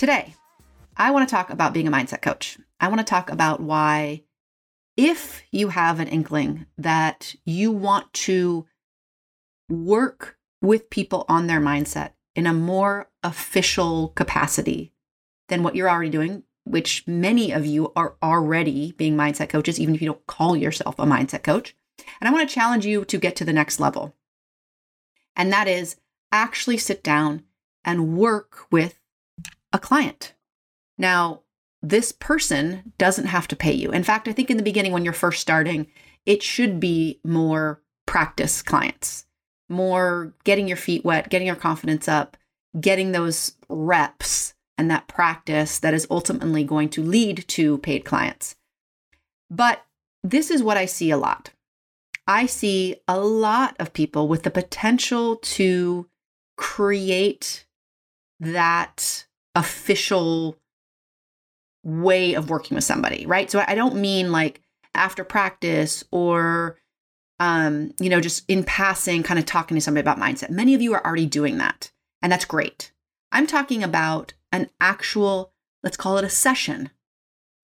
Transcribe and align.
Today, 0.00 0.34
I 0.96 1.10
want 1.10 1.28
to 1.28 1.30
talk 1.30 1.50
about 1.50 1.74
being 1.74 1.86
a 1.86 1.90
mindset 1.90 2.22
coach. 2.22 2.56
I 2.80 2.88
want 2.88 3.00
to 3.00 3.04
talk 3.04 3.30
about 3.30 3.60
why, 3.60 4.22
if 4.96 5.42
you 5.52 5.68
have 5.68 6.00
an 6.00 6.08
inkling 6.08 6.64
that 6.78 7.34
you 7.44 7.70
want 7.70 8.10
to 8.14 8.66
work 9.68 10.38
with 10.62 10.88
people 10.88 11.26
on 11.28 11.48
their 11.48 11.60
mindset 11.60 12.12
in 12.34 12.46
a 12.46 12.54
more 12.54 13.10
official 13.22 14.08
capacity 14.08 14.94
than 15.50 15.62
what 15.62 15.76
you're 15.76 15.90
already 15.90 16.08
doing, 16.08 16.44
which 16.64 17.06
many 17.06 17.52
of 17.52 17.66
you 17.66 17.92
are 17.94 18.16
already 18.22 18.92
being 18.92 19.18
mindset 19.18 19.50
coaches, 19.50 19.78
even 19.78 19.94
if 19.94 20.00
you 20.00 20.08
don't 20.08 20.26
call 20.26 20.56
yourself 20.56 20.98
a 20.98 21.04
mindset 21.04 21.42
coach. 21.42 21.76
And 22.22 22.26
I 22.26 22.32
want 22.32 22.48
to 22.48 22.54
challenge 22.54 22.86
you 22.86 23.04
to 23.04 23.18
get 23.18 23.36
to 23.36 23.44
the 23.44 23.52
next 23.52 23.78
level. 23.78 24.16
And 25.36 25.52
that 25.52 25.68
is 25.68 25.96
actually 26.32 26.78
sit 26.78 27.02
down 27.02 27.42
and 27.84 28.16
work 28.16 28.66
with 28.70 28.99
a 29.72 29.78
client. 29.78 30.34
Now, 30.98 31.42
this 31.82 32.12
person 32.12 32.92
doesn't 32.98 33.26
have 33.26 33.48
to 33.48 33.56
pay 33.56 33.72
you. 33.72 33.90
In 33.90 34.04
fact, 34.04 34.28
I 34.28 34.32
think 34.32 34.50
in 34.50 34.56
the 34.56 34.62
beginning, 34.62 34.92
when 34.92 35.04
you're 35.04 35.14
first 35.14 35.40
starting, 35.40 35.86
it 36.26 36.42
should 36.42 36.78
be 36.78 37.20
more 37.24 37.80
practice 38.06 38.60
clients, 38.60 39.24
more 39.68 40.34
getting 40.44 40.68
your 40.68 40.76
feet 40.76 41.04
wet, 41.04 41.30
getting 41.30 41.46
your 41.46 41.56
confidence 41.56 42.08
up, 42.08 42.36
getting 42.78 43.12
those 43.12 43.52
reps 43.68 44.54
and 44.76 44.90
that 44.90 45.08
practice 45.08 45.78
that 45.78 45.94
is 45.94 46.06
ultimately 46.10 46.64
going 46.64 46.88
to 46.90 47.02
lead 47.02 47.46
to 47.48 47.78
paid 47.78 48.04
clients. 48.04 48.56
But 49.50 49.84
this 50.22 50.50
is 50.50 50.62
what 50.62 50.76
I 50.76 50.86
see 50.86 51.10
a 51.10 51.16
lot. 51.16 51.50
I 52.26 52.46
see 52.46 52.96
a 53.08 53.18
lot 53.18 53.74
of 53.78 53.92
people 53.92 54.28
with 54.28 54.42
the 54.42 54.50
potential 54.50 55.36
to 55.36 56.08
create 56.56 57.66
that 58.38 59.26
official 59.54 60.56
way 61.82 62.34
of 62.34 62.50
working 62.50 62.74
with 62.74 62.84
somebody, 62.84 63.26
right? 63.26 63.50
So 63.50 63.64
I 63.66 63.74
don't 63.74 63.96
mean 63.96 64.32
like 64.32 64.60
after 64.94 65.24
practice 65.24 66.04
or 66.10 66.76
um, 67.40 67.94
you 67.98 68.10
know, 68.10 68.20
just 68.20 68.44
in 68.48 68.64
passing, 68.64 69.22
kind 69.22 69.40
of 69.40 69.46
talking 69.46 69.74
to 69.74 69.80
somebody 69.80 70.02
about 70.02 70.18
mindset. 70.18 70.50
Many 70.50 70.74
of 70.74 70.82
you 70.82 70.92
are 70.92 71.04
already 71.04 71.24
doing 71.24 71.56
that, 71.56 71.90
and 72.22 72.30
that's 72.30 72.44
great. 72.44 72.92
I'm 73.32 73.46
talking 73.46 73.82
about 73.82 74.34
an 74.52 74.68
actual, 74.78 75.52
let's 75.82 75.96
call 75.96 76.18
it 76.18 76.24
a 76.24 76.28
session. 76.28 76.90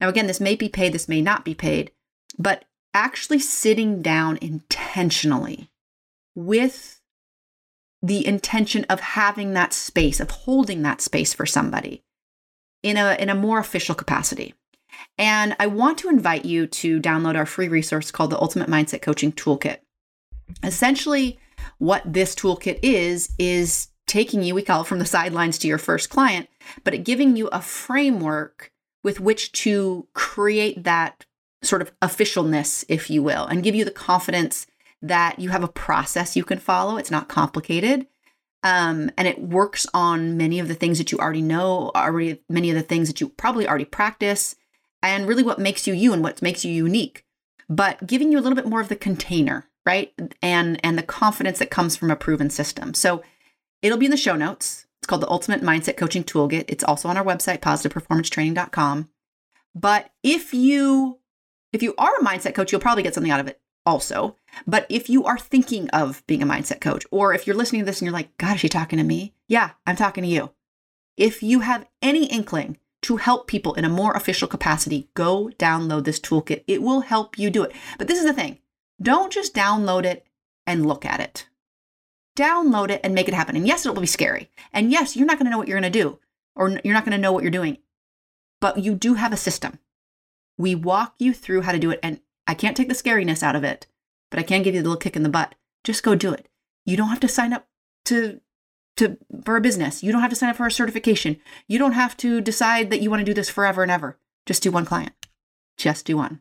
Now, 0.00 0.08
again, 0.08 0.26
this 0.26 0.40
may 0.40 0.56
be 0.56 0.70
paid, 0.70 0.94
this 0.94 1.08
may 1.08 1.20
not 1.20 1.44
be 1.44 1.54
paid, 1.54 1.92
but 2.38 2.64
actually 2.94 3.38
sitting 3.38 4.00
down 4.00 4.38
intentionally 4.40 5.70
with 6.34 6.95
the 8.06 8.26
intention 8.26 8.84
of 8.88 9.00
having 9.00 9.52
that 9.52 9.72
space, 9.72 10.20
of 10.20 10.30
holding 10.30 10.82
that 10.82 11.00
space 11.00 11.34
for 11.34 11.46
somebody 11.46 12.04
in 12.82 12.96
a, 12.96 13.16
in 13.18 13.28
a 13.28 13.34
more 13.34 13.58
official 13.58 13.94
capacity. 13.94 14.54
And 15.18 15.56
I 15.58 15.66
want 15.66 15.98
to 15.98 16.08
invite 16.08 16.44
you 16.44 16.66
to 16.68 17.00
download 17.00 17.36
our 17.36 17.46
free 17.46 17.68
resource 17.68 18.10
called 18.10 18.30
the 18.30 18.40
Ultimate 18.40 18.70
Mindset 18.70 19.02
Coaching 19.02 19.32
Toolkit. 19.32 19.78
Essentially, 20.62 21.38
what 21.78 22.02
this 22.04 22.34
toolkit 22.34 22.78
is, 22.82 23.34
is 23.38 23.88
taking 24.06 24.42
you, 24.42 24.54
we 24.54 24.62
call 24.62 24.82
it 24.82 24.86
from 24.86 25.00
the 25.00 25.04
sidelines 25.04 25.58
to 25.58 25.68
your 25.68 25.78
first 25.78 26.08
client, 26.08 26.48
but 26.84 26.94
it 26.94 26.98
giving 26.98 27.36
you 27.36 27.48
a 27.48 27.60
framework 27.60 28.70
with 29.02 29.18
which 29.20 29.52
to 29.52 30.06
create 30.14 30.84
that 30.84 31.24
sort 31.62 31.82
of 31.82 31.92
officialness, 32.00 32.84
if 32.88 33.10
you 33.10 33.22
will, 33.22 33.46
and 33.46 33.64
give 33.64 33.74
you 33.74 33.84
the 33.84 33.90
confidence 33.90 34.66
that 35.02 35.38
you 35.38 35.50
have 35.50 35.62
a 35.62 35.68
process 35.68 36.36
you 36.36 36.44
can 36.44 36.58
follow. 36.58 36.96
It's 36.96 37.10
not 37.10 37.28
complicated. 37.28 38.06
Um, 38.62 39.10
and 39.16 39.28
it 39.28 39.40
works 39.40 39.86
on 39.94 40.36
many 40.36 40.58
of 40.58 40.68
the 40.68 40.74
things 40.74 40.98
that 40.98 41.12
you 41.12 41.18
already 41.18 41.42
know, 41.42 41.92
already 41.94 42.42
many 42.48 42.70
of 42.70 42.76
the 42.76 42.82
things 42.82 43.08
that 43.08 43.20
you 43.20 43.28
probably 43.28 43.68
already 43.68 43.84
practice, 43.84 44.56
and 45.02 45.28
really 45.28 45.44
what 45.44 45.58
makes 45.58 45.86
you 45.86 45.94
you 45.94 46.12
and 46.12 46.22
what 46.22 46.42
makes 46.42 46.64
you 46.64 46.72
unique. 46.72 47.24
But 47.68 48.06
giving 48.06 48.32
you 48.32 48.38
a 48.38 48.42
little 48.42 48.56
bit 48.56 48.66
more 48.66 48.80
of 48.80 48.88
the 48.88 48.96
container, 48.96 49.68
right? 49.84 50.12
And 50.42 50.80
and 50.84 50.98
the 50.98 51.04
confidence 51.04 51.58
that 51.60 51.70
comes 51.70 51.96
from 51.96 52.10
a 52.10 52.16
proven 52.16 52.50
system. 52.50 52.94
So 52.94 53.22
it'll 53.82 53.98
be 53.98 54.06
in 54.06 54.10
the 54.10 54.16
show 54.16 54.34
notes. 54.34 54.86
It's 55.00 55.06
called 55.06 55.22
the 55.22 55.30
Ultimate 55.30 55.62
Mindset 55.62 55.96
Coaching 55.96 56.24
Toolkit. 56.24 56.64
It's 56.68 56.82
also 56.82 57.08
on 57.08 57.16
our 57.16 57.24
website, 57.24 57.60
positiveperformancetraining.com. 57.60 59.08
But 59.74 60.10
if 60.24 60.52
you 60.54 61.20
if 61.72 61.82
you 61.82 61.94
are 61.98 62.16
a 62.16 62.24
mindset 62.24 62.54
coach, 62.54 62.72
you'll 62.72 62.80
probably 62.80 63.02
get 63.04 63.14
something 63.14 63.30
out 63.30 63.40
of 63.40 63.46
it 63.46 63.60
also. 63.86 64.36
But 64.66 64.86
if 64.90 65.08
you 65.08 65.24
are 65.24 65.38
thinking 65.38 65.88
of 65.90 66.26
being 66.26 66.42
a 66.42 66.46
mindset 66.46 66.80
coach, 66.80 67.06
or 67.10 67.32
if 67.32 67.46
you're 67.46 67.56
listening 67.56 67.82
to 67.82 67.86
this 67.86 68.00
and 68.00 68.06
you're 68.06 68.12
like, 68.12 68.36
God, 68.36 68.56
is 68.56 68.60
she 68.60 68.68
talking 68.68 68.98
to 68.98 69.04
me? 69.04 69.32
Yeah, 69.48 69.70
I'm 69.86 69.96
talking 69.96 70.24
to 70.24 70.28
you. 70.28 70.50
If 71.16 71.42
you 71.42 71.60
have 71.60 71.86
any 72.02 72.26
inkling 72.26 72.78
to 73.02 73.16
help 73.16 73.46
people 73.46 73.74
in 73.74 73.84
a 73.84 73.88
more 73.88 74.12
official 74.12 74.48
capacity, 74.48 75.08
go 75.14 75.50
download 75.58 76.04
this 76.04 76.20
toolkit. 76.20 76.64
It 76.66 76.82
will 76.82 77.00
help 77.00 77.38
you 77.38 77.50
do 77.50 77.62
it. 77.62 77.72
But 77.98 78.08
this 78.08 78.18
is 78.18 78.24
the 78.24 78.32
thing 78.32 78.58
don't 79.00 79.32
just 79.32 79.54
download 79.54 80.04
it 80.04 80.26
and 80.66 80.86
look 80.86 81.04
at 81.04 81.20
it. 81.20 81.46
Download 82.36 82.90
it 82.90 83.00
and 83.04 83.14
make 83.14 83.28
it 83.28 83.34
happen. 83.34 83.56
And 83.56 83.66
yes, 83.66 83.86
it 83.86 83.94
will 83.94 84.00
be 84.00 84.06
scary. 84.06 84.50
And 84.72 84.90
yes, 84.90 85.16
you're 85.16 85.26
not 85.26 85.38
going 85.38 85.46
to 85.46 85.50
know 85.50 85.58
what 85.58 85.68
you're 85.68 85.80
going 85.80 85.90
to 85.90 85.98
do, 85.98 86.18
or 86.54 86.80
you're 86.82 86.94
not 86.94 87.04
going 87.04 87.16
to 87.16 87.22
know 87.22 87.32
what 87.32 87.42
you're 87.42 87.50
doing. 87.50 87.78
But 88.60 88.78
you 88.78 88.94
do 88.94 89.14
have 89.14 89.32
a 89.32 89.38
system. 89.38 89.78
We 90.58 90.74
walk 90.74 91.14
you 91.18 91.32
through 91.32 91.62
how 91.62 91.72
to 91.72 91.78
do 91.78 91.90
it. 91.90 92.00
And 92.02 92.20
I 92.46 92.54
can't 92.54 92.76
take 92.76 92.88
the 92.88 92.94
scariness 92.94 93.42
out 93.42 93.56
of 93.56 93.64
it, 93.64 93.86
but 94.30 94.38
I 94.38 94.42
can 94.42 94.62
give 94.62 94.74
you 94.74 94.80
a 94.80 94.82
little 94.82 94.96
kick 94.96 95.16
in 95.16 95.22
the 95.22 95.28
butt. 95.28 95.54
Just 95.84 96.02
go 96.02 96.14
do 96.14 96.32
it. 96.32 96.48
You 96.84 96.96
don't 96.96 97.08
have 97.08 97.20
to 97.20 97.28
sign 97.28 97.52
up 97.52 97.66
to 98.06 98.40
to 98.96 99.18
for 99.44 99.56
a 99.56 99.60
business. 99.60 100.02
You 100.02 100.12
don't 100.12 100.22
have 100.22 100.30
to 100.30 100.36
sign 100.36 100.50
up 100.50 100.56
for 100.56 100.66
a 100.66 100.70
certification. 100.70 101.38
You 101.68 101.78
don't 101.78 101.92
have 101.92 102.16
to 102.18 102.40
decide 102.40 102.90
that 102.90 103.00
you 103.00 103.10
want 103.10 103.20
to 103.20 103.24
do 103.24 103.34
this 103.34 103.50
forever 103.50 103.82
and 103.82 103.90
ever. 103.90 104.18
Just 104.46 104.62
do 104.62 104.70
one 104.70 104.86
client. 104.86 105.12
Just 105.76 106.06
do 106.06 106.16
one. 106.16 106.40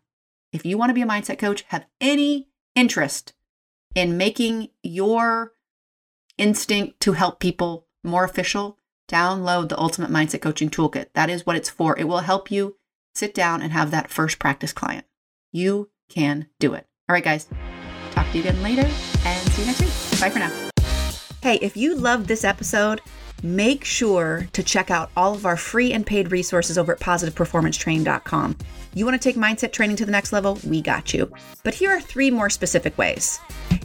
If 0.53 0.65
you 0.65 0.77
want 0.77 0.89
to 0.89 0.93
be 0.93 1.01
a 1.01 1.05
mindset 1.05 1.37
coach, 1.37 1.63
have 1.69 1.85
any 1.99 2.47
interest 2.75 3.33
in 3.93 4.17
making 4.17 4.69
your 4.83 5.53
instinct 6.37 6.99
to 7.01 7.13
help 7.13 7.39
people 7.39 7.87
more 8.03 8.23
official, 8.23 8.77
download 9.09 9.69
the 9.69 9.79
Ultimate 9.79 10.11
Mindset 10.11 10.41
Coaching 10.41 10.69
Toolkit. 10.69 11.07
That 11.13 11.29
is 11.29 11.45
what 11.45 11.55
it's 11.55 11.69
for. 11.69 11.97
It 11.97 12.07
will 12.07 12.19
help 12.19 12.51
you 12.51 12.77
sit 13.13 13.33
down 13.33 13.61
and 13.61 13.71
have 13.71 13.91
that 13.91 14.11
first 14.11 14.39
practice 14.39 14.73
client. 14.73 15.05
You 15.51 15.89
can 16.15 16.47
do 16.59 16.73
it. 16.73 16.87
All 17.07 17.13
right, 17.13 17.23
guys. 17.23 17.47
Talk 18.11 18.31
to 18.31 18.37
you 18.37 18.43
again 18.43 18.61
later 18.63 18.89
and 19.25 19.51
see 19.51 19.61
you 19.61 19.67
next 19.67 19.81
week. 19.81 20.21
Bye 20.21 20.29
for 20.29 20.39
now. 20.39 20.51
Hey, 21.41 21.59
if 21.61 21.77
you 21.77 21.95
loved 21.95 22.27
this 22.27 22.43
episode, 22.43 23.01
make 23.43 23.83
sure 23.83 24.47
to 24.53 24.63
check 24.63 24.89
out 24.89 25.11
all 25.15 25.35
of 25.35 25.45
our 25.45 25.57
free 25.57 25.93
and 25.93 26.05
paid 26.05 26.31
resources 26.31 26.77
over 26.77 26.93
at 26.93 26.99
positiveperformancetraining.com. 26.99 28.57
You 28.95 29.05
want 29.05 29.21
to 29.21 29.29
take 29.29 29.35
mindset 29.35 29.71
training 29.71 29.97
to 29.97 30.05
the 30.05 30.11
next 30.11 30.31
level? 30.33 30.57
We 30.65 30.81
got 30.81 31.13
you. 31.13 31.31
But 31.63 31.75
here 31.75 31.91
are 31.91 32.01
three 32.01 32.31
more 32.31 32.49
specific 32.49 32.97
ways. 32.97 33.39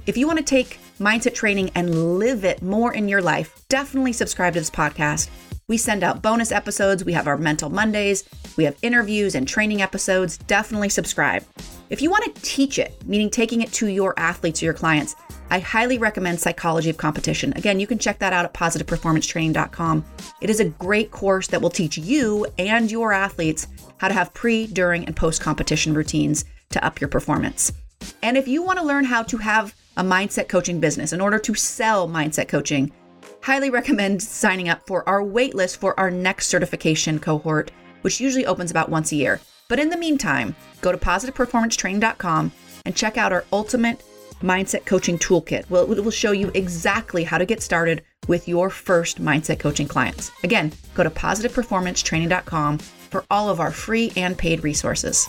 If 0.06 0.16
you 0.16 0.26
want 0.26 0.38
to 0.38 0.44
take 0.44 0.78
mindset 0.98 1.34
training 1.34 1.70
and 1.74 2.18
live 2.18 2.44
it 2.44 2.62
more 2.62 2.94
in 2.94 3.08
your 3.08 3.20
life, 3.20 3.60
definitely 3.68 4.12
subscribe 4.12 4.54
to 4.54 4.60
this 4.60 4.70
podcast. 4.70 5.28
We 5.68 5.76
send 5.76 6.02
out 6.02 6.22
bonus 6.22 6.52
episodes. 6.52 7.04
We 7.04 7.12
have 7.12 7.26
our 7.26 7.36
Mental 7.36 7.70
Mondays. 7.70 8.24
We 8.56 8.64
have 8.64 8.76
interviews 8.82 9.34
and 9.34 9.46
training 9.46 9.82
episodes. 9.82 10.38
Definitely 10.38 10.88
subscribe. 10.88 11.44
If 11.90 12.00
you 12.00 12.08
want 12.08 12.32
to 12.32 12.42
teach 12.42 12.78
it, 12.78 12.94
meaning 13.04 13.30
taking 13.30 13.62
it 13.62 13.72
to 13.72 13.88
your 13.88 14.14
athletes 14.16 14.62
or 14.62 14.66
your 14.66 14.74
clients, 14.74 15.16
I 15.50 15.58
highly 15.58 15.98
recommend 15.98 16.38
Psychology 16.38 16.88
of 16.88 16.96
Competition. 16.96 17.52
Again, 17.56 17.80
you 17.80 17.88
can 17.88 17.98
check 17.98 18.20
that 18.20 18.32
out 18.32 18.44
at 18.44 18.54
positiveperformancetraining.com. 18.54 20.04
It 20.40 20.50
is 20.50 20.60
a 20.60 20.66
great 20.66 21.10
course 21.10 21.48
that 21.48 21.60
will 21.60 21.68
teach 21.68 21.98
you 21.98 22.46
and 22.58 22.88
your 22.88 23.12
athletes 23.12 23.66
how 23.98 24.06
to 24.06 24.14
have 24.14 24.32
pre, 24.34 24.68
during, 24.68 25.04
and 25.04 25.16
post 25.16 25.40
competition 25.40 25.92
routines 25.92 26.44
to 26.70 26.84
up 26.84 27.00
your 27.00 27.08
performance. 27.08 27.72
And 28.22 28.36
if 28.36 28.46
you 28.46 28.62
want 28.62 28.78
to 28.78 28.84
learn 28.84 29.04
how 29.04 29.24
to 29.24 29.38
have 29.38 29.74
a 29.96 30.04
mindset 30.04 30.48
coaching 30.48 30.78
business 30.78 31.12
in 31.12 31.20
order 31.20 31.40
to 31.40 31.54
sell 31.54 32.08
mindset 32.08 32.46
coaching, 32.46 32.92
highly 33.42 33.68
recommend 33.68 34.22
signing 34.22 34.68
up 34.68 34.86
for 34.86 35.06
our 35.08 35.22
waitlist 35.22 35.78
for 35.78 35.98
our 35.98 36.10
next 36.10 36.46
certification 36.46 37.18
cohort, 37.18 37.72
which 38.02 38.20
usually 38.20 38.46
opens 38.46 38.70
about 38.70 38.88
once 38.88 39.12
a 39.12 39.16
year. 39.16 39.40
But 39.68 39.78
in 39.78 39.90
the 39.90 39.96
meantime, 39.96 40.56
go 40.80 40.92
to 40.92 40.98
positiveperformancetraining.com 40.98 42.52
and 42.84 42.96
check 42.96 43.16
out 43.16 43.32
our 43.32 43.44
ultimate 43.52 44.02
mindset 44.42 44.84
coaching 44.86 45.18
toolkit. 45.18 45.68
Well, 45.70 45.90
it 45.92 46.02
will 46.02 46.10
show 46.10 46.32
you 46.32 46.50
exactly 46.54 47.24
how 47.24 47.38
to 47.38 47.46
get 47.46 47.62
started 47.62 48.02
with 48.26 48.48
your 48.48 48.70
first 48.70 49.20
mindset 49.20 49.58
coaching 49.58 49.88
clients. 49.88 50.30
Again, 50.42 50.72
go 50.94 51.02
to 51.02 51.10
positiveperformancetraining.com 51.10 52.78
for 52.78 53.24
all 53.30 53.48
of 53.48 53.60
our 53.60 53.70
free 53.70 54.12
and 54.16 54.36
paid 54.36 54.62
resources. 54.64 55.28